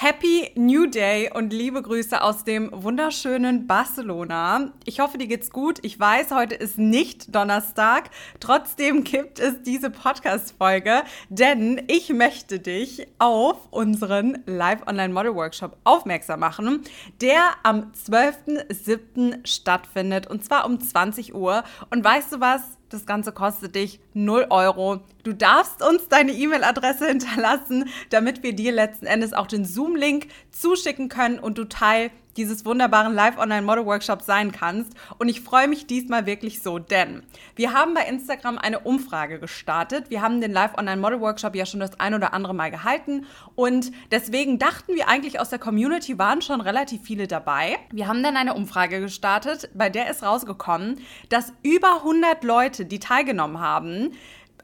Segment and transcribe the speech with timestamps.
[0.00, 4.70] Happy New Day und liebe Grüße aus dem wunderschönen Barcelona.
[4.84, 5.80] Ich hoffe, dir geht's gut.
[5.82, 8.10] Ich weiß, heute ist nicht Donnerstag.
[8.38, 15.76] Trotzdem gibt es diese Podcast-Folge, denn ich möchte dich auf unseren Live Online Model Workshop
[15.82, 16.84] aufmerksam machen,
[17.20, 19.44] der am 12.07.
[19.48, 21.64] stattfindet und zwar um 20 Uhr.
[21.90, 22.77] Und weißt du was?
[22.90, 25.00] Das Ganze kostet dich 0 Euro.
[25.22, 31.08] Du darfst uns deine E-Mail-Adresse hinterlassen, damit wir dir letzten Endes auch den Zoom-Link zuschicken
[31.08, 34.92] können und du Teil dieses wunderbaren Live-Online-Model-Workshops sein kannst.
[35.18, 37.22] Und ich freue mich diesmal wirklich so, denn
[37.56, 40.08] wir haben bei Instagram eine Umfrage gestartet.
[40.08, 44.94] Wir haben den Live-Online-Model-Workshop ja schon das ein oder andere Mal gehalten und deswegen dachten
[44.94, 47.76] wir eigentlich aus der Community waren schon relativ viele dabei.
[47.90, 53.00] Wir haben dann eine Umfrage gestartet, bei der ist rausgekommen, dass über 100 Leute, die
[53.00, 54.12] teilgenommen haben,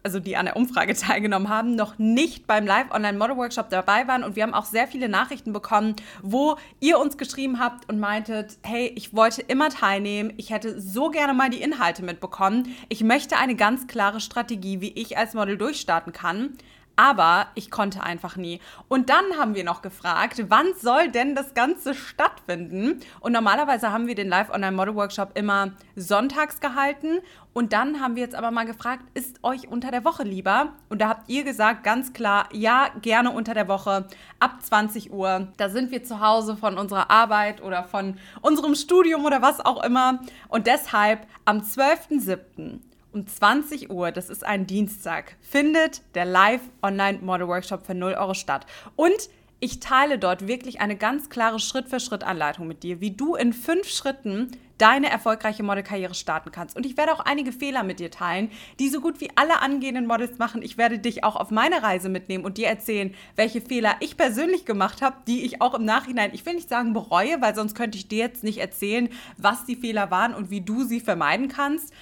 [0.04, 4.22] also die an der Umfrage teilgenommen haben, noch nicht beim Live-Online-Model-Workshop dabei waren.
[4.22, 8.58] Und wir haben auch sehr viele Nachrichten bekommen, wo ihr uns geschrieben habt und meintet,
[8.62, 12.74] hey, ich wollte immer teilnehmen, ich hätte so gerne mal die Inhalte mitbekommen.
[12.88, 16.56] Ich möchte eine ganz klare Strategie, wie ich als Model durchstarten kann
[16.96, 18.60] aber ich konnte einfach nie.
[18.88, 23.00] Und dann haben wir noch gefragt, wann soll denn das Ganze stattfinden?
[23.20, 27.20] Und normalerweise haben wir den Live-Online-Model-Workshop immer sonntags gehalten.
[27.52, 30.72] Und dann haben wir jetzt aber mal gefragt, ist euch unter der Woche lieber?
[30.88, 34.08] Und da habt ihr gesagt, ganz klar, ja, gerne unter der Woche
[34.40, 35.48] ab 20 Uhr.
[35.56, 39.84] Da sind wir zu Hause von unserer Arbeit oder von unserem Studium oder was auch
[39.84, 40.20] immer.
[40.48, 42.80] Und deshalb am 12.07
[43.14, 48.66] um 20 Uhr, das ist ein Dienstag, findet der Live-Online-Model-Workshop für 0 Euro statt.
[48.96, 53.88] Und ich teile dort wirklich eine ganz klare Schritt-für-Schritt-Anleitung mit dir, wie du in fünf
[53.88, 56.76] Schritten deine erfolgreiche Modelkarriere starten kannst.
[56.76, 60.06] Und ich werde auch einige Fehler mit dir teilen, die so gut wie alle angehenden
[60.06, 60.62] Models machen.
[60.62, 64.64] Ich werde dich auch auf meine Reise mitnehmen und dir erzählen, welche Fehler ich persönlich
[64.64, 67.96] gemacht habe, die ich auch im Nachhinein, ich will nicht sagen bereue, weil sonst könnte
[67.96, 69.08] ich dir jetzt nicht erzählen,
[69.38, 71.92] was die Fehler waren und wie du sie vermeiden kannst.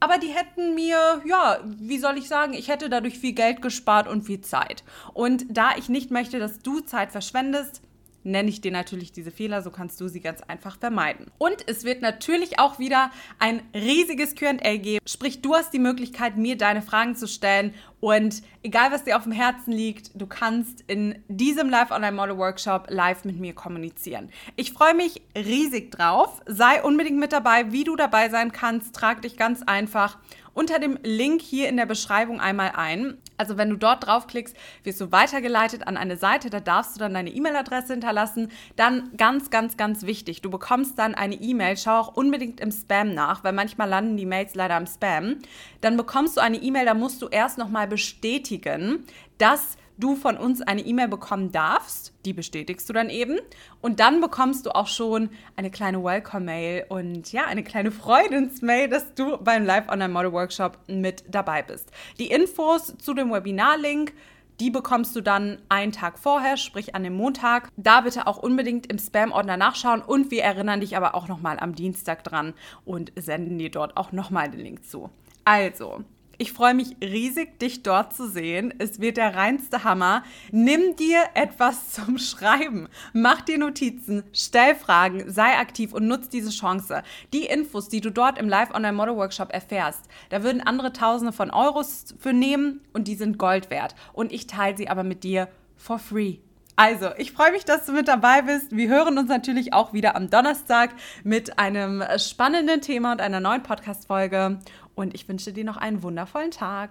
[0.00, 4.06] Aber die hätten mir, ja, wie soll ich sagen, ich hätte dadurch viel Geld gespart
[4.06, 4.84] und viel Zeit.
[5.12, 7.82] Und da ich nicht möchte, dass du Zeit verschwendest,
[8.28, 11.26] nenne ich dir natürlich diese Fehler, so kannst du sie ganz einfach vermeiden.
[11.38, 15.04] Und es wird natürlich auch wieder ein riesiges QA geben.
[15.06, 19.24] Sprich, du hast die Möglichkeit, mir deine Fragen zu stellen und egal, was dir auf
[19.24, 24.30] dem Herzen liegt, du kannst in diesem Live Online Model Workshop live mit mir kommunizieren.
[24.54, 26.40] Ich freue mich riesig drauf.
[26.46, 28.94] Sei unbedingt mit dabei, wie du dabei sein kannst.
[28.94, 30.18] Trag dich ganz einfach
[30.54, 33.18] unter dem Link hier in der Beschreibung einmal ein.
[33.38, 37.14] Also wenn du dort draufklickst, wirst du weitergeleitet an eine Seite, da darfst du dann
[37.14, 38.50] deine E-Mail-Adresse hinterlassen.
[38.76, 43.14] Dann ganz, ganz, ganz wichtig, du bekommst dann eine E-Mail, schau auch unbedingt im Spam
[43.14, 45.36] nach, weil manchmal landen die Mails leider im Spam.
[45.80, 49.04] Dann bekommst du eine E-Mail, da musst du erst nochmal bestätigen,
[49.38, 52.14] dass du von uns eine E-Mail bekommen darfst.
[52.24, 53.38] Die bestätigst du dann eben.
[53.80, 59.14] Und dann bekommst du auch schon eine kleine Welcome-Mail und ja, eine kleine Freudensmail, dass
[59.14, 61.90] du beim Live Online Model Workshop mit dabei bist.
[62.18, 64.12] Die Infos zu dem Webinar-Link
[64.60, 67.70] die bekommst du dann einen Tag vorher, sprich an dem Montag.
[67.76, 71.76] Da bitte auch unbedingt im Spam-Ordner nachschauen und wir erinnern dich aber auch nochmal am
[71.76, 72.54] Dienstag dran
[72.84, 75.10] und senden dir dort auch nochmal den Link zu.
[75.44, 76.02] Also,
[76.40, 78.72] ich freue mich riesig, dich dort zu sehen.
[78.78, 80.22] Es wird der reinste Hammer.
[80.52, 82.88] Nimm dir etwas zum Schreiben.
[83.12, 87.02] Mach dir Notizen, stell Fragen, sei aktiv und nutz diese Chance.
[87.32, 91.32] Die Infos, die du dort im Live Online Model Workshop erfährst, da würden andere Tausende
[91.32, 93.96] von Euros für nehmen und die sind Gold wert.
[94.12, 96.38] Und ich teile sie aber mit dir for free.
[96.80, 98.70] Also, ich freue mich, dass du mit dabei bist.
[98.70, 100.90] Wir hören uns natürlich auch wieder am Donnerstag
[101.24, 104.60] mit einem spannenden Thema und einer neuen Podcast-Folge
[104.94, 106.86] und ich wünsche dir noch einen wundervollen Tag.